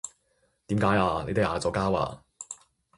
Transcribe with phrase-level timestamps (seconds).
[0.65, 1.23] 點解呀？
[1.27, 2.23] 你哋嗌咗交呀？